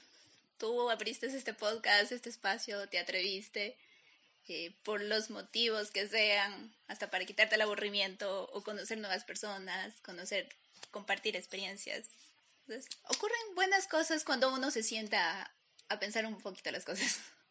Tú 0.58 0.89
abriste 0.89 1.27
este 1.27 1.54
podcast, 1.54 2.13
este 2.13 2.30
espacio, 2.30 2.88
te 2.88 2.98
atreviste 2.98 3.77
eh, 4.48 4.74
por 4.84 5.01
los 5.01 5.30
motivos 5.30 5.92
que 5.92 6.08
sean, 6.08 6.74
hasta 6.88 7.12
para 7.12 7.25
quitarte 7.25 7.56
el 7.56 7.62
aburrimiento 7.62 8.50
o 8.54 8.63
conocer 8.63 8.98
nuevas 9.00 9.25
personas, 9.25 10.00
conocer, 10.00 10.48
compartir 10.92 11.36
experiencias. 11.36 12.08
Ocurren 13.10 13.56
buenas 13.56 13.88
cosas 13.88 14.24
cuando 14.24 14.54
uno 14.54 14.72
se 14.72 14.82
sienta 14.82 15.54
a, 15.89 16.00
pensar 16.00 16.25
un 16.25 16.38
poquito 16.38 16.72
las 16.72 16.86
cosas. 16.86 17.20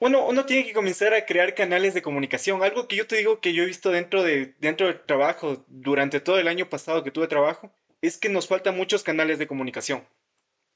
Bueno, 0.00 0.26
uno 0.26 0.44
tiene 0.44 0.66
que 0.66 0.72
comenzar 0.72 1.14
a 1.14 1.24
crear 1.24 1.54
canales 1.54 1.94
de 1.94 2.02
comunicación. 2.02 2.62
Algo 2.62 2.86
que 2.86 2.96
yo 2.96 3.06
te 3.06 3.16
digo 3.16 3.40
que 3.40 3.54
yo 3.54 3.62
he 3.62 3.66
visto 3.66 3.90
dentro, 3.90 4.22
de, 4.22 4.54
dentro 4.58 4.86
del 4.86 5.00
trabajo, 5.00 5.64
durante 5.68 6.20
todo 6.20 6.38
el 6.38 6.48
año 6.48 6.68
pasado 6.68 7.02
que 7.02 7.10
tuve 7.10 7.28
trabajo, 7.28 7.72
es 8.02 8.18
que 8.18 8.28
nos 8.28 8.46
faltan 8.46 8.76
muchos 8.76 9.02
canales 9.02 9.38
de 9.38 9.46
comunicación. 9.46 10.06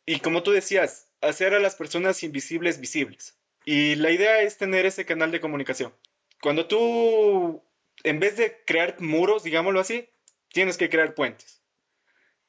Y 0.07 0.21
como 0.21 0.43
tú 0.43 0.53
decías, 0.53 1.09
hacer 1.21 1.55
a 1.55 1.61
las 1.61 1.77
personas 1.77 2.23
invisibles 2.23 2.81
visibles. 2.81 3.37
Y 3.65 3.95
la 3.97 4.11
idea 4.11 4.41
es 4.41 4.57
tener 4.57 4.87
ese 4.87 5.05
canal 5.05 5.31
de 5.31 5.41
comunicación. 5.41 5.95
Cuando 6.41 6.67
tú, 6.67 7.63
en 8.03 8.21
vez 8.21 8.37
de 8.37 8.57
crear 8.65 9.01
muros, 9.01 9.43
digámoslo 9.43 9.81
así, 9.81 10.09
tienes 10.49 10.79
que 10.79 10.89
crear 10.89 11.15
puentes. 11.15 11.61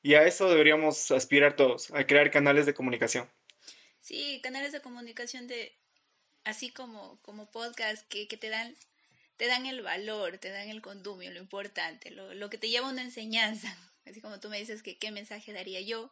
Y 0.01 0.15
a 0.15 0.23
eso 0.23 0.49
deberíamos 0.49 1.11
aspirar 1.11 1.55
todos, 1.55 1.91
a 1.91 2.07
crear 2.07 2.31
canales 2.31 2.65
de 2.65 2.73
comunicación. 2.73 3.29
Sí, 3.99 4.39
canales 4.41 4.71
de 4.71 4.81
comunicación 4.81 5.47
de, 5.47 5.73
así 6.43 6.71
como, 6.71 7.19
como 7.21 7.49
podcast 7.51 8.07
que, 8.07 8.25
te 8.25 8.49
dan 8.49 8.75
te 9.37 9.47
dan 9.47 9.65
el 9.65 9.81
valor, 9.81 10.37
te 10.37 10.49
dan 10.49 10.69
el 10.69 10.81
condumio, 10.81 11.31
lo 11.31 11.39
importante, 11.39 12.11
lo, 12.11 12.33
lo 12.33 12.49
que 12.49 12.57
te 12.57 12.69
lleva 12.69 12.87
a 12.87 12.91
una 12.91 13.01
enseñanza. 13.01 13.75
Así 14.05 14.21
como 14.21 14.39
tú 14.39 14.49
me 14.49 14.59
dices 14.59 14.81
que 14.83 14.97
qué 14.97 15.11
mensaje 15.11 15.53
daría 15.53 15.79
yo, 15.81 16.11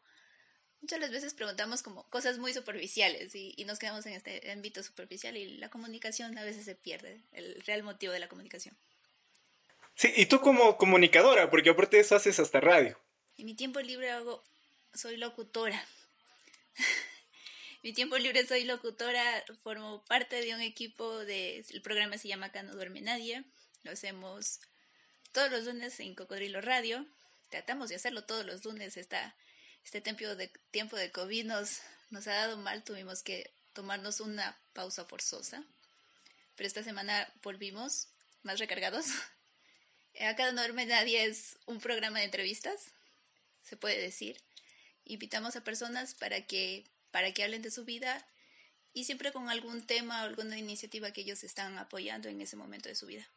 muchas 0.82 1.00
las 1.00 1.12
veces 1.12 1.34
preguntamos 1.34 1.82
como 1.82 2.08
cosas 2.10 2.38
muy 2.38 2.54
superficiales 2.54 3.34
y, 3.36 3.56
nos 3.66 3.80
quedamos 3.80 4.06
en 4.06 4.14
este 4.14 4.52
ámbito 4.52 4.84
superficial 4.84 5.38
y 5.38 5.58
la 5.58 5.70
comunicación 5.70 6.38
a 6.38 6.44
veces 6.44 6.66
se 6.66 6.76
pierde, 6.76 7.22
el 7.34 7.62
real 7.66 7.84
motivo 7.84 8.14
de 8.14 8.20
la 8.20 8.30
comunicación. 8.30 8.76
Sí, 9.96 10.12
y 10.16 10.28
tú 10.28 10.40
como 10.40 10.78
comunicadora, 10.78 11.50
porque 11.50 11.72
aparte 11.72 11.98
de 11.98 12.04
eso 12.04 12.16
haces 12.16 12.40
hasta 12.40 12.62
radio. 12.62 12.98
En 13.38 13.46
mi 13.46 13.54
tiempo 13.54 13.80
libre 13.82 14.12
hago, 14.12 14.44
soy 14.94 15.18
locutora. 15.18 15.84
mi 17.82 17.94
tiempo 17.94 18.18
libre 18.18 18.46
soy 18.46 18.66
locutora, 18.66 19.44
formo 19.64 20.04
parte 20.06 20.42
de 20.42 20.54
un 20.54 20.62
equipo 20.62 21.20
de, 21.26 21.66
el 21.70 21.82
programa 21.82 22.18
se 22.18 22.28
llama 22.28 22.48
Acá 22.48 22.64
no 22.64 22.74
duerme 22.74 23.02
nadie, 23.02 23.44
lo 23.84 23.92
hacemos 23.92 24.60
todos 25.32 25.50
los 25.52 25.66
lunes 25.66 26.00
en 26.00 26.16
Cocodrilo 26.16 26.62
Radio, 26.62 27.06
tratamos 27.50 27.90
de 27.90 27.96
hacerlo 27.96 28.26
todos 28.26 28.46
los 28.46 28.66
lunes, 28.66 28.98
está 28.98 29.36
este 29.84 30.02
tiempo 30.02 30.36
de, 30.36 30.50
tiempo 30.72 30.98
de 30.98 31.12
COVID 31.12 31.46
nos, 31.46 31.80
nos 32.10 32.28
ha 32.28 32.34
dado 32.34 32.58
mal, 32.58 32.84
tuvimos 32.84 33.24
que 33.24 33.52
tomarnos 33.74 34.20
una 34.20 34.58
pausa 34.74 35.06
forzosa, 35.06 35.64
pero 36.56 36.68
esta 36.68 36.84
semana 36.84 37.32
volvimos 37.42 38.10
más 38.44 38.60
recargados. 38.60 39.06
Acá 40.20 40.52
no 40.52 40.62
duerme 40.62 40.86
nadie 40.86 41.26
es 41.26 41.58
un 41.66 41.80
programa 41.80 42.20
de 42.20 42.26
entrevistas, 42.26 42.92
se 43.64 43.78
puede 43.78 44.02
decir. 44.02 44.38
Invitamos 45.06 45.56
a 45.56 45.64
personas 45.64 46.14
para 46.14 46.46
que, 46.46 46.84
para 47.12 47.34
que 47.34 47.44
hablen 47.44 47.62
de 47.62 47.72
su 47.72 47.86
vida 47.86 48.26
y 48.94 49.06
siempre 49.06 49.32
con 49.32 49.50
algún 49.50 49.86
tema 49.86 50.24
o 50.24 50.26
alguna 50.26 50.58
iniciativa 50.58 51.12
que 51.12 51.22
ellos 51.22 51.44
están 51.44 51.78
apoyando 51.78 52.30
en 52.30 52.42
ese 52.42 52.56
momento 52.56 52.90
de 52.90 52.96
su 52.96 53.06
vida. 53.06 53.28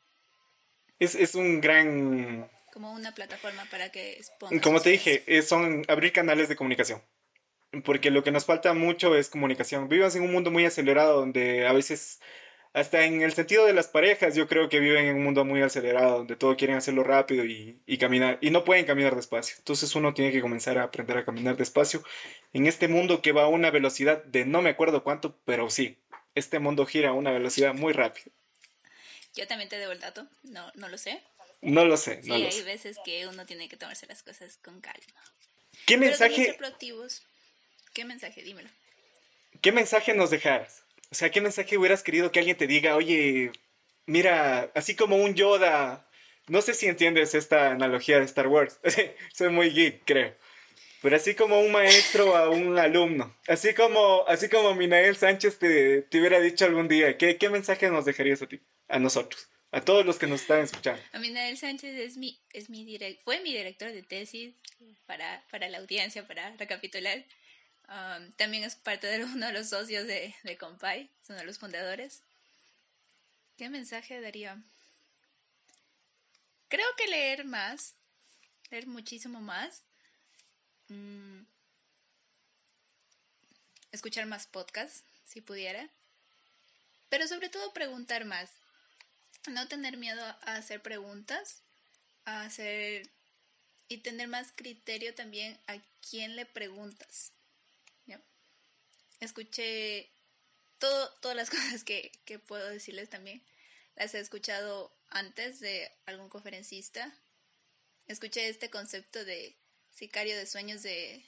Es, 0.99 1.15
es 1.15 1.35
un 1.35 1.61
gran 1.61 2.49
como 2.73 2.93
una 2.93 3.15
plataforma 3.15 3.67
para 3.71 3.91
que 3.91 4.19
Como 4.63 4.81
te 4.81 4.91
dije, 4.91 5.43
son 5.43 5.85
abrir 5.89 6.13
canales 6.13 6.49
de 6.49 6.57
comunicación. 6.57 7.03
Porque 7.85 8.11
lo 8.11 8.25
que 8.25 8.33
nos 8.33 8.47
falta 8.47 8.73
mucho 8.73 9.15
es 9.15 9.29
comunicación. 9.29 9.89
Vivimos 9.89 10.17
en 10.17 10.23
un 10.23 10.33
mundo 10.33 10.51
muy 10.51 10.65
acelerado 10.65 11.21
donde 11.21 11.67
a 11.67 11.73
veces, 11.73 12.21
hasta 12.75 13.05
en 13.05 13.21
el 13.23 13.33
sentido 13.35 13.67
de 13.67 13.75
las 13.75 13.89
parejas, 13.89 14.35
yo 14.35 14.49
creo 14.49 14.69
que 14.69 14.81
viven 14.81 15.05
en 15.05 15.17
un 15.17 15.25
mundo 15.25 15.45
muy 15.45 15.61
acelerado 15.61 16.19
donde 16.19 16.37
todo 16.37 16.57
quieren 16.57 16.77
hacerlo 16.77 17.05
rápido 17.05 17.45
y, 17.45 17.79
y 17.87 17.99
caminar. 17.99 18.39
Y 18.41 18.51
no 18.51 18.65
pueden 18.65 18.87
caminar 18.87 19.15
despacio. 19.15 19.57
Entonces 19.59 19.95
uno 19.95 20.15
tiene 20.15 20.33
que 20.33 20.41
comenzar 20.41 20.79
a 20.79 20.85
aprender 20.85 21.19
a 21.19 21.25
caminar 21.25 21.57
despacio 21.57 22.03
en 22.53 22.67
este 22.67 22.89
mundo 22.89 23.21
que 23.21 23.33
va 23.33 23.43
a 23.43 23.49
una 23.49 23.71
velocidad 23.71 24.25
de 24.25 24.47
no 24.47 24.63
me 24.63 24.71
acuerdo 24.71 25.05
cuánto, 25.05 25.37
pero 25.45 25.69
sí, 25.69 25.99
este 26.35 26.59
mundo 26.59 26.87
gira 26.87 27.11
a 27.11 27.13
una 27.13 27.31
velocidad 27.31 27.75
muy 27.75 27.93
rápida. 27.93 28.27
Yo 29.35 29.47
también 29.47 29.69
te 29.69 29.79
debo 29.79 29.93
el 29.93 30.01
dato, 30.01 30.27
no, 30.43 30.71
no 30.75 30.89
lo 30.89 30.99
sé, 30.99 31.23
no 31.63 31.85
lo 31.85 31.97
sé. 31.97 32.17
No 32.25 32.37
sí, 32.37 32.45
hay 32.45 32.63
veces 32.63 32.99
que 33.05 33.27
uno 33.27 33.47
tiene 33.47 33.69
que 33.69 33.77
tomarse 33.77 34.07
las 34.07 34.23
cosas 34.23 34.59
con 34.63 34.81
calma. 34.81 35.23
¿Qué 35.87 35.97
mensaje? 35.97 36.59
¿Qué 37.95 38.05
mensaje? 38.05 38.43
Dímelo. 38.43 38.69
¿Qué 39.61 39.73
mensaje 39.73 40.13
nos 40.15 40.31
dejaras? 40.31 40.83
O 41.13 41.15
sea, 41.15 41.31
¿qué 41.31 41.43
mensaje 41.43 41.77
hubieras 41.77 42.03
querido 42.03 42.33
que 42.33 42.39
alguien 42.39 42.57
te 42.57 42.67
diga, 42.67 42.97
oye, 42.97 43.53
mira, 44.07 44.73
así 44.75 44.97
como 44.97 45.17
un 45.17 45.35
Yoda, 45.35 46.09
no 46.49 46.63
sé 46.63 46.73
si 46.73 46.87
entiendes 46.87 47.35
esta 47.35 47.71
analogía 47.71 48.19
de 48.19 48.25
Star 48.25 48.49
Wars, 48.49 48.81
soy 49.35 49.51
muy 49.51 49.69
geek, 49.69 50.05
creo, 50.07 50.35
pero 51.03 51.17
así 51.17 51.35
como 51.35 51.61
un 51.61 51.71
maestro 51.71 52.35
a 52.35 52.49
un 52.49 52.79
alumno, 52.79 53.37
así 53.47 53.75
como, 53.75 54.25
así 54.27 54.49
como 54.49 54.75
Minael 54.75 55.15
Sánchez 55.15 55.59
te, 55.59 56.01
te 56.01 56.19
hubiera 56.19 56.41
dicho 56.41 56.65
algún 56.65 56.89
día, 56.89 57.19
¿qué, 57.19 57.37
¿qué 57.37 57.51
mensaje 57.51 57.91
nos 57.91 58.07
dejarías 58.07 58.41
a 58.41 58.47
ti, 58.47 58.61
a 58.89 58.99
nosotros? 58.99 59.51
A 59.71 59.83
todos 59.83 60.07
los 60.07 60.19
que 60.19 60.27
nos 60.27 60.41
están 60.41 60.61
escuchando. 60.61 61.03
Aminael 61.13 61.59
Sánchez 61.59 61.95
es 61.95 62.17
mi, 62.17 62.41
es 62.55 62.71
mi 62.71 62.87
fue 63.23 63.41
mi 63.41 63.55
director 63.55 63.93
de 63.93 64.03
tesis 64.03 64.55
para, 65.05 65.45
para 65.51 65.69
la 65.69 65.77
audiencia, 65.77 66.27
para 66.27 66.57
recapitular. 66.57 67.23
Um, 67.89 68.33
también 68.33 68.65
es 68.65 68.75
parte 68.77 69.07
de 69.07 69.25
uno 69.25 69.47
de 69.47 69.53
los 69.53 69.69
socios 69.69 70.07
de, 70.07 70.35
de 70.45 70.57
Compay, 70.57 71.11
es 71.23 71.29
uno 71.29 71.39
de 71.39 71.45
los 71.45 71.59
fundadores. 71.59 72.23
¿Qué 73.57 73.69
mensaje 73.69 74.21
daría? 74.21 74.63
Creo 76.69 76.87
que 76.97 77.07
leer 77.07 77.45
más, 77.45 77.95
leer 78.71 78.87
muchísimo 78.87 79.41
más. 79.41 79.83
Mm, 80.89 81.43
escuchar 83.91 84.27
más 84.27 84.47
podcasts, 84.47 85.05
si 85.27 85.41
pudiera. 85.43 85.89
Pero 87.11 87.29
sobre 87.29 87.51
todo 87.51 87.75
preguntar 87.75 88.25
más 88.25 88.49
no 89.51 89.67
tener 89.69 89.97
miedo 89.97 90.23
a 90.25 90.55
hacer 90.55 90.83
preguntas, 90.83 91.63
a 92.25 92.43
hacer 92.43 93.11
y 93.89 93.99
tener 93.99 94.29
más 94.29 94.53
criterio 94.53 95.15
también 95.15 95.59
a 95.67 95.77
quién 96.09 96.37
le 96.37 96.47
preguntas. 96.47 97.33
Escuché 99.23 100.11
todo, 100.79 101.15
todas 101.21 101.37
las 101.37 101.49
cosas 101.57 101.85
que, 101.85 102.11
que 102.25 102.41
puedo 102.41 102.69
decirles 102.69 103.09
también. 103.09 103.41
Las 103.95 104.15
he 104.15 104.19
escuchado 104.19 104.93
antes 105.11 105.61
de 105.61 105.89
algún 106.07 106.29
conferencista. 106.29 107.15
Escuché 108.09 108.49
este 108.49 108.69
concepto 108.69 109.25
de 109.25 109.57
sicario 109.91 110.37
de 110.37 110.45
sueños 110.45 110.83
de, 110.83 111.25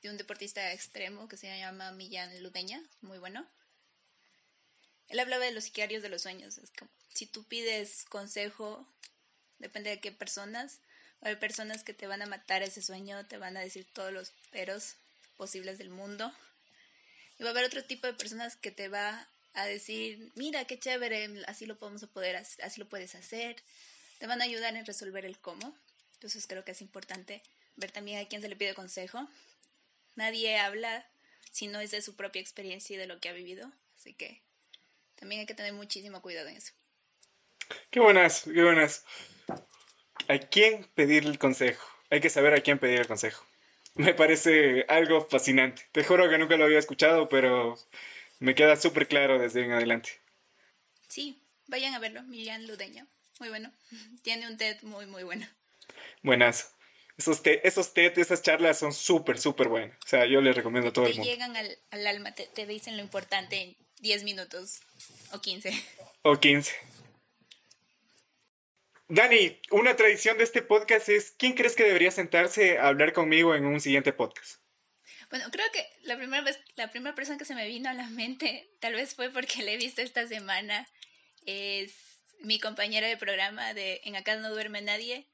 de 0.00 0.08
un 0.08 0.16
deportista 0.16 0.72
extremo 0.72 1.28
que 1.28 1.36
se 1.36 1.54
llama 1.58 1.92
Millán 1.92 2.42
Ludeña, 2.42 2.82
muy 3.02 3.18
bueno. 3.18 3.46
Él 5.08 5.20
hablaba 5.20 5.44
de 5.44 5.52
los 5.52 5.64
sicarios 5.64 6.02
de 6.02 6.08
los 6.08 6.22
sueños. 6.22 6.56
Es 6.56 6.70
como, 6.70 6.90
si 7.12 7.26
tú 7.26 7.44
pides 7.44 8.06
consejo, 8.06 8.90
depende 9.58 9.90
de 9.90 10.00
qué 10.00 10.12
personas. 10.12 10.80
hay 11.20 11.36
personas 11.36 11.84
que 11.84 11.92
te 11.92 12.06
van 12.06 12.22
a 12.22 12.26
matar 12.26 12.62
ese 12.62 12.80
sueño, 12.80 13.26
te 13.26 13.36
van 13.36 13.58
a 13.58 13.60
decir 13.60 13.86
todos 13.92 14.14
los 14.14 14.30
peros 14.50 14.96
posibles 15.36 15.76
del 15.76 15.90
mundo. 15.90 16.32
Y 17.38 17.42
va 17.42 17.50
a 17.50 17.52
haber 17.52 17.64
otro 17.64 17.84
tipo 17.84 18.06
de 18.06 18.14
personas 18.14 18.56
que 18.56 18.70
te 18.70 18.88
va 18.88 19.28
a 19.54 19.66
decir, 19.66 20.32
mira, 20.34 20.64
qué 20.64 20.78
chévere, 20.78 21.28
así 21.46 21.66
lo 21.66 21.78
podemos 21.78 22.04
poder, 22.06 22.36
así 22.36 22.80
lo 22.80 22.88
puedes 22.88 23.14
hacer. 23.14 23.56
Te 24.18 24.26
van 24.26 24.40
a 24.40 24.44
ayudar 24.44 24.74
en 24.76 24.86
resolver 24.86 25.24
el 25.24 25.38
cómo. 25.38 25.76
Entonces 26.14 26.46
creo 26.46 26.64
que 26.64 26.72
es 26.72 26.80
importante 26.80 27.42
ver 27.76 27.90
también 27.90 28.18
a 28.20 28.28
quién 28.28 28.42
se 28.42 28.48
le 28.48 28.56
pide 28.56 28.74
consejo. 28.74 29.26
Nadie 30.14 30.58
habla 30.58 31.06
si 31.50 31.66
no 31.66 31.80
es 31.80 31.90
de 31.90 32.02
su 32.02 32.14
propia 32.16 32.40
experiencia 32.40 32.94
y 32.94 32.98
de 32.98 33.06
lo 33.06 33.18
que 33.18 33.28
ha 33.28 33.32
vivido. 33.32 33.70
Así 33.98 34.14
que 34.14 34.42
también 35.16 35.40
hay 35.40 35.46
que 35.46 35.54
tener 35.54 35.72
muchísimo 35.72 36.22
cuidado 36.22 36.48
en 36.48 36.56
eso. 36.56 36.72
Qué 37.90 38.00
buenas, 38.00 38.42
qué 38.44 38.62
buenas. 38.62 39.04
¿A 40.28 40.38
quién 40.38 40.84
pedir 40.94 41.24
el 41.24 41.38
consejo? 41.38 41.86
Hay 42.10 42.20
que 42.20 42.30
saber 42.30 42.54
a 42.54 42.60
quién 42.60 42.78
pedir 42.78 43.00
el 43.00 43.06
consejo. 43.06 43.44
Me 43.94 44.14
parece 44.14 44.84
algo 44.88 45.26
fascinante. 45.28 45.82
Te 45.92 46.04
juro 46.04 46.28
que 46.28 46.38
nunca 46.38 46.56
lo 46.56 46.64
había 46.64 46.78
escuchado, 46.78 47.28
pero 47.28 47.78
me 48.38 48.54
queda 48.54 48.76
súper 48.76 49.06
claro 49.06 49.38
desde 49.38 49.64
en 49.64 49.72
adelante. 49.72 50.20
Sí, 51.08 51.42
vayan 51.66 51.94
a 51.94 51.98
verlo, 51.98 52.22
Miriam 52.22 52.62
Ludeño. 52.62 53.06
Muy 53.38 53.50
bueno. 53.50 53.70
Tiene 54.22 54.46
un 54.46 54.56
TED 54.56 54.82
muy, 54.82 55.06
muy 55.06 55.24
bueno. 55.24 55.46
Buenas. 56.22 56.72
Esos 57.18 57.42
TED, 57.42 57.60
esos 57.64 57.92
TED, 57.92 58.18
esas 58.18 58.42
charlas 58.42 58.78
son 58.78 58.92
súper, 58.92 59.38
súper 59.38 59.68
buenas. 59.68 59.96
O 60.04 60.08
sea, 60.08 60.26
yo 60.26 60.40
les 60.40 60.56
recomiendo 60.56 60.88
a 60.88 60.92
todo 60.92 61.06
el 61.06 61.14
mundo. 61.14 61.30
llegan 61.30 61.56
al, 61.56 61.78
al 61.90 62.06
alma, 62.06 62.34
te, 62.34 62.46
te 62.46 62.66
dicen 62.66 62.96
lo 62.96 63.02
importante 63.02 63.60
en 63.60 63.76
10 64.00 64.24
minutos 64.24 64.80
o 65.32 65.40
15. 65.40 65.70
O 66.22 66.38
15. 66.38 66.72
Dani, 69.14 69.60
una 69.72 69.94
tradición 69.94 70.38
de 70.38 70.44
este 70.44 70.62
podcast 70.62 71.06
es, 71.10 71.34
¿quién 71.36 71.52
crees 71.52 71.76
que 71.76 71.84
debería 71.84 72.10
sentarse 72.10 72.78
a 72.78 72.88
hablar 72.88 73.12
conmigo 73.12 73.54
en 73.54 73.66
un 73.66 73.78
siguiente 73.78 74.14
podcast? 74.14 74.58
Bueno, 75.28 75.50
creo 75.50 75.66
que 75.70 75.86
la 76.04 76.16
primera 76.16 76.42
vez, 76.42 76.58
la 76.76 76.90
primera 76.90 77.14
persona 77.14 77.36
que 77.36 77.44
se 77.44 77.54
me 77.54 77.66
vino 77.66 77.90
a 77.90 77.92
la 77.92 78.08
mente, 78.08 78.70
tal 78.80 78.94
vez 78.94 79.14
fue 79.14 79.28
porque 79.28 79.64
le 79.64 79.74
he 79.74 79.76
visto 79.76 80.00
esta 80.00 80.26
semana 80.26 80.88
es 81.44 81.92
mi 82.40 82.58
compañera 82.58 83.06
de 83.06 83.18
programa 83.18 83.74
de 83.74 84.00
En 84.04 84.16
Acá 84.16 84.36
no 84.36 84.48
duerme 84.48 84.80
nadie, 84.80 85.28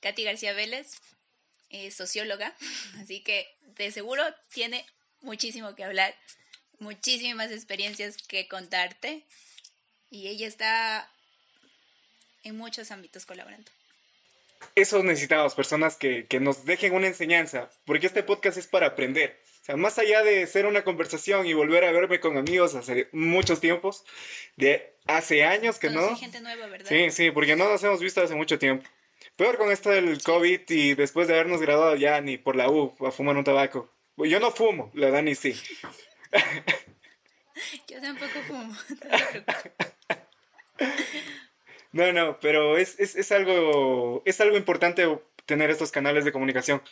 Katy 0.00 0.24
García 0.24 0.52
Vélez, 0.52 1.00
es 1.70 1.94
socióloga, 1.94 2.52
así 3.00 3.22
que 3.22 3.46
de 3.76 3.92
seguro 3.92 4.24
tiene 4.52 4.84
muchísimo 5.20 5.76
que 5.76 5.84
hablar, 5.84 6.16
muchísimas 6.80 7.52
experiencias 7.52 8.16
que 8.16 8.48
contarte 8.48 9.24
y 10.10 10.26
ella 10.26 10.48
está 10.48 11.08
en 12.44 12.56
muchos 12.56 12.90
ámbitos 12.90 13.26
colaborando. 13.26 13.70
Eso 14.74 15.02
necesitamos, 15.02 15.54
personas 15.54 15.96
que, 15.96 16.26
que 16.26 16.40
nos 16.40 16.64
dejen 16.64 16.94
una 16.94 17.06
enseñanza, 17.06 17.70
porque 17.84 18.06
este 18.06 18.22
podcast 18.22 18.56
es 18.56 18.66
para 18.66 18.88
aprender. 18.88 19.38
O 19.62 19.64
sea, 19.64 19.76
más 19.76 19.98
allá 19.98 20.22
de 20.22 20.46
ser 20.46 20.66
una 20.66 20.84
conversación 20.84 21.46
y 21.46 21.54
volver 21.54 21.84
a 21.84 21.92
verme 21.92 22.20
con 22.20 22.36
amigos 22.36 22.74
hace 22.74 23.08
muchos 23.12 23.60
tiempos, 23.60 24.04
de 24.56 24.94
hace 25.06 25.44
años 25.44 25.78
que 25.78 25.90
no. 25.90 26.16
gente 26.16 26.40
nueva, 26.40 26.66
¿verdad? 26.66 26.88
Sí, 26.88 27.10
sí, 27.10 27.30
porque 27.30 27.56
no 27.56 27.68
nos 27.68 27.82
hemos 27.82 28.00
visto 28.00 28.22
hace 28.22 28.34
mucho 28.34 28.58
tiempo. 28.58 28.88
Peor 29.36 29.56
con 29.56 29.70
esto 29.70 29.90
del 29.90 30.22
COVID 30.22 30.60
y 30.68 30.94
después 30.94 31.28
de 31.28 31.34
habernos 31.34 31.60
graduado 31.60 31.96
ya 31.96 32.20
ni 32.20 32.36
por 32.36 32.56
la 32.56 32.68
U 32.70 32.94
a 33.06 33.10
fumar 33.10 33.36
un 33.36 33.44
tabaco. 33.44 33.90
Yo 34.16 34.38
no 34.38 34.50
fumo, 34.50 34.90
la 34.94 35.10
Dani 35.10 35.34
sí. 35.34 35.54
Yo 37.88 38.00
tampoco 38.00 38.42
fumo. 38.46 38.76
No, 40.80 40.86
no, 41.94 42.40
pero 42.40 42.76
es, 42.76 42.98
es, 42.98 43.14
es, 43.14 43.30
algo, 43.32 44.22
es 44.26 44.40
algo 44.40 44.56
importante 44.56 45.06
tener 45.46 45.70
estos 45.70 45.92
canales 45.92 46.24
de 46.24 46.32
comunicación. 46.32 46.82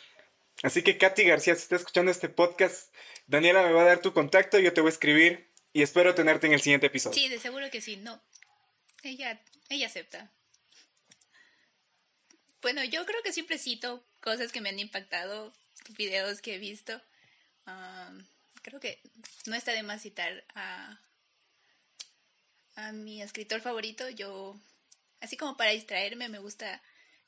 Así 0.61 0.81
que 0.81 0.97
Katy 0.97 1.23
García, 1.23 1.55
si 1.55 1.63
está 1.63 1.75
escuchando 1.75 2.11
este 2.11 2.29
podcast, 2.29 2.93
Daniela 3.27 3.63
me 3.63 3.73
va 3.73 3.81
a 3.81 3.85
dar 3.85 4.01
tu 4.01 4.13
contacto, 4.13 4.59
yo 4.59 4.73
te 4.73 4.81
voy 4.81 4.89
a 4.89 4.93
escribir 4.93 5.49
y 5.73 5.81
espero 5.81 6.15
tenerte 6.15 6.47
en 6.47 6.53
el 6.53 6.61
siguiente 6.61 6.87
episodio. 6.87 7.15
Sí, 7.15 7.27
de 7.27 7.39
seguro 7.39 7.69
que 7.69 7.81
sí. 7.81 7.97
No, 7.97 8.21
ella, 9.01 9.41
ella 9.69 9.87
acepta. 9.87 10.31
Bueno, 12.61 12.83
yo 12.85 13.05
creo 13.05 13.21
que 13.23 13.33
siempre 13.33 13.57
cito 13.57 14.05
cosas 14.21 14.53
que 14.53 14.61
me 14.61 14.69
han 14.69 14.79
impactado, 14.79 15.51
videos 15.97 16.41
que 16.41 16.55
he 16.55 16.59
visto. 16.59 17.01
creo 18.61 18.79
que 18.79 19.01
no 19.47 19.55
está 19.55 19.73
de 19.73 19.83
más 19.83 20.01
citar 20.01 20.45
a, 20.55 20.97
a 22.75 22.91
mi 22.93 23.21
escritor 23.21 23.59
favorito. 23.59 24.07
Yo 24.09 24.55
Así 25.23 25.37
como 25.37 25.55
para 25.55 25.71
distraerme, 25.71 26.27
me 26.27 26.39
gusta 26.39 26.81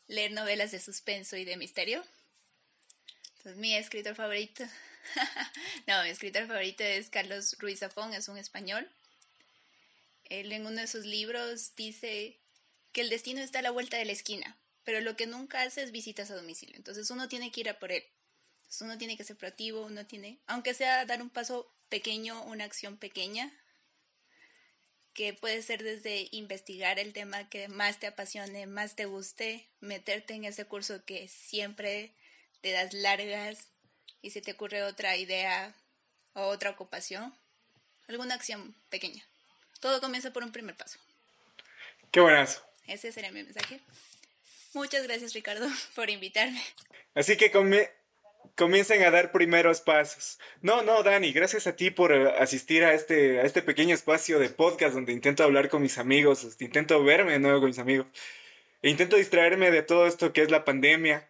leer 0.08 0.34
novelas 0.34 0.72
de 0.72 0.82
suspenso 0.82 1.38
y 1.38 1.46
de 1.46 1.56
misterio. 1.56 2.04
Entonces, 3.38 3.56
mi 3.56 3.74
escritor 3.74 4.16
favorito. 4.16 4.66
no, 5.88 6.04
mi 6.04 6.10
escritor 6.10 6.46
favorito 6.46 6.84
es 6.84 7.10
Carlos 7.10 7.56
Ruiz 7.58 7.80
Zafón, 7.80 8.14
es 8.14 8.28
un 8.28 8.38
español. 8.38 8.86
Él 10.26 10.52
en 10.52 10.66
uno 10.66 10.82
de 10.82 10.88
sus 10.88 11.06
libros 11.06 11.74
dice 11.78 12.38
que 12.92 13.00
el 13.00 13.10
destino 13.10 13.40
está 13.40 13.60
a 13.60 13.62
la 13.62 13.72
vuelta 13.72 13.96
de 13.96 14.04
la 14.04 14.12
esquina, 14.12 14.58
pero 14.84 15.00
lo 15.00 15.16
que 15.16 15.26
nunca 15.26 15.62
hace 15.62 15.82
es 15.82 15.94
visitas 15.94 16.30
a 16.32 16.36
domicilio. 16.36 16.76
Entonces 16.76 17.10
uno 17.12 17.30
tiene 17.30 17.50
que 17.50 17.62
ir 17.62 17.70
a 17.70 17.80
por 17.80 17.94
él. 17.94 18.04
Uno 18.82 18.98
tiene 18.98 19.16
que 19.16 19.24
ser 19.24 19.38
proactivo, 19.38 19.86
uno 19.86 20.06
tiene, 20.06 20.42
aunque 20.48 20.74
sea 20.74 21.06
dar 21.06 21.22
un 21.22 21.30
paso 21.30 21.74
pequeño, 21.88 22.44
una 22.44 22.66
acción 22.66 22.98
pequeña, 22.98 23.58
que 25.16 25.34
puede 25.34 25.62
ser 25.62 25.82
desde 25.82 26.28
investigar 26.32 27.00
el 27.00 27.14
tema 27.14 27.50
que 27.50 27.70
más 27.70 28.00
te 28.00 28.06
apasione, 28.06 28.68
más 28.68 28.96
te 28.96 29.06
guste, 29.06 29.68
meterte 29.80 30.34
en 30.34 30.44
ese 30.44 30.66
curso 30.66 31.04
que 31.06 31.30
siempre 31.30 32.14
te 32.62 32.72
das 32.72 32.94
largas 32.94 33.72
y 34.22 34.32
se 34.32 34.42
te 34.42 34.52
ocurre 34.52 34.84
otra 34.84 35.16
idea 35.16 35.74
o 36.34 36.42
otra 36.42 36.72
ocupación, 36.72 37.34
alguna 38.10 38.36
acción 38.36 38.76
pequeña. 38.90 39.26
Todo 39.80 40.02
comienza 40.02 40.34
por 40.34 40.44
un 40.44 40.52
primer 40.52 40.76
paso. 40.76 41.00
Qué 42.12 42.20
buenazo. 42.20 42.62
Ese 42.86 43.12
sería 43.14 43.32
mi 43.32 43.42
mensaje. 43.44 43.80
Muchas 44.74 45.04
gracias 45.04 45.34
Ricardo 45.34 45.68
por 45.96 46.10
invitarme. 46.10 46.62
Así 47.14 47.38
que 47.38 47.52
come 47.52 47.90
comiencen 48.56 49.04
a 49.04 49.12
dar 49.12 49.32
primeros 49.32 49.82
pasos. 49.82 50.40
No, 50.62 50.82
no, 50.84 51.04
Dani, 51.04 51.32
gracias 51.32 51.68
a 51.68 51.76
ti 51.76 51.92
por 51.92 52.12
eh, 52.12 52.34
asistir 52.40 52.84
a 52.84 52.94
este, 52.94 53.40
a 53.40 53.44
este 53.44 53.62
pequeño 53.62 53.94
espacio 53.94 54.40
de 54.40 54.50
podcast 54.50 54.94
donde 54.94 55.14
intento 55.14 55.44
hablar 55.44 55.70
con 55.70 55.82
mis 55.82 55.98
amigos, 55.98 56.44
este, 56.44 56.66
intento 56.66 57.04
verme 57.04 57.34
de 57.34 57.40
nuevo 57.40 57.60
con 57.60 57.70
mis 57.70 57.80
amigos, 57.80 58.08
e 58.82 58.90
intento 58.90 59.16
distraerme 59.16 59.72
de 59.72 59.84
todo 59.84 60.08
esto 60.08 60.34
que 60.34 60.42
es 60.42 60.52
la 60.52 60.66
pandemia. 60.66 61.30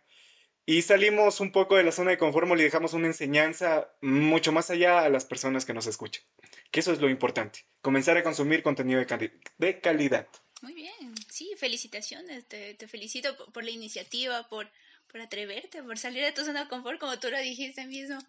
Y 0.68 0.82
salimos 0.82 1.42
un 1.42 1.52
poco 1.52 1.76
de 1.76 1.84
la 1.84 1.92
zona 1.92 2.10
de 2.10 2.18
confort 2.18 2.50
y 2.60 2.64
dejamos 2.64 2.94
una 2.94 3.06
enseñanza 3.06 3.88
mucho 4.02 4.52
más 4.52 4.72
allá 4.72 5.02
a 5.02 5.10
las 5.10 5.24
personas 5.24 5.64
que 5.64 5.76
nos 5.76 5.86
escuchan. 5.86 6.24
Que 6.72 6.80
eso 6.80 6.92
es 6.92 7.00
lo 7.00 7.10
importante, 7.10 7.66
comenzar 7.82 8.18
a 8.18 8.24
consumir 8.24 8.64
contenido 8.64 9.00
de, 9.00 9.80
calidad. 9.80 10.28
Muy 10.64 10.74
bien, 10.74 11.14
sí, 11.30 11.52
felicitaciones, 11.58 12.48
te 12.48 12.88
felicito 12.88 13.36
por 13.54 13.64
la 13.64 13.70
iniciativa, 13.70 14.48
por 14.50 14.68
por 15.12 15.22
atreverte, 15.22 15.84
por 15.84 15.98
salir 15.98 16.24
de 16.24 16.32
tu 16.32 16.44
zona 16.44 16.64
de 16.64 16.70
confort, 16.70 17.00
como 17.00 17.18
tú 17.20 17.30
lo 17.30 17.40
dijiste 17.40 17.86
mismo. 17.86 18.20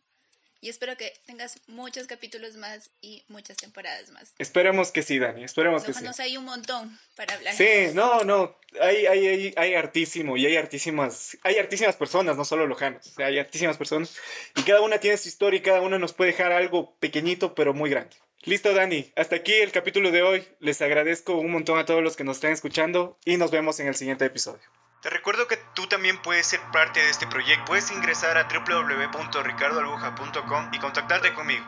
Y 0.61 0.71
espero 0.71 0.97
que 0.97 1.13
tengas 1.27 1.61
muchos 1.69 2.07
capítulos 2.07 2.57
más 2.57 2.91
y 3.03 3.23
muchas 3.29 3.59
temporadas 3.59 4.11
más. 4.11 4.33
Esperemos 4.39 4.91
que 4.91 5.03
sí, 5.03 5.19
Dani, 5.19 5.45
esperemos 5.45 5.85
que 5.85 5.93
sí. 5.93 6.05
hay 6.19 6.37
un 6.37 6.45
montón 6.45 6.99
para 7.15 7.35
hablar. 7.35 7.55
Sí, 7.55 7.89
no, 7.93 8.25
no, 8.25 8.57
hay, 8.81 9.07
hay, 9.07 9.27
hay, 9.27 9.55
hay 9.57 9.75
hartísimo 9.75 10.37
y 10.37 10.47
hay 10.47 10.57
hartísimas, 10.57 11.37
hay 11.43 11.57
hartísimas 11.59 11.97
personas, 11.97 12.37
no 12.37 12.45
solo 12.45 12.67
lojanos, 12.67 13.19
hay 13.19 13.39
hartísimas 13.39 13.77
personas 13.77 14.17
y 14.57 14.63
cada 14.63 14.81
una 14.81 14.99
tiene 14.99 15.19
su 15.19 15.29
historia 15.29 15.59
y 15.59 15.63
cada 15.63 15.83
una 15.83 15.99
nos 15.99 16.15
puede 16.15 16.33
dejar 16.33 16.53
algo 16.53 16.97
pequeñito 17.01 17.55
pero 17.55 17.75
muy 17.75 17.91
grande. 17.91 18.17
Listo, 18.47 18.73
Dani, 18.73 19.13
hasta 19.17 19.37
aquí 19.37 19.53
el 19.53 19.73
capítulo 19.73 20.13
de 20.13 20.23
hoy. 20.23 20.47
Les 20.61 20.81
agradezco 20.81 21.37
un 21.37 21.51
montón 21.51 21.81
a 21.81 21.85
todos 21.85 22.01
los 22.01 22.15
que 22.15 22.23
nos 22.23 22.37
están 22.37 22.53
escuchando 22.53 23.19
y 23.25 23.39
nos 23.39 23.51
vemos 23.51 23.81
en 23.81 23.89
el 23.89 23.97
siguiente 23.97 24.25
episodio. 24.25 24.63
Te 25.07 25.11
recuerdo 25.11 25.47
que 25.47 25.57
tú 25.57 25.87
también 25.87 26.19
puedes 26.19 26.49
ser 26.49 26.59
parte 26.73 26.99
de 26.99 27.11
este 27.11 27.29
proyecto. 27.29 27.67
Puedes 27.67 27.93
ingresar 27.93 28.37
a 28.37 28.49
www.ricardoalbuja.com 28.49 30.71
y 30.73 30.81
contactarte 30.81 31.33
conmigo. 31.33 31.65